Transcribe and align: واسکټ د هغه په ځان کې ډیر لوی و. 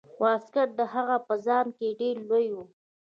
واسکټ 0.21 0.69
د 0.79 0.81
هغه 0.93 1.17
په 1.27 1.33
ځان 1.45 1.65
کې 1.77 1.97
ډیر 1.99 2.15
لوی 2.29 2.47
و. 2.55 2.57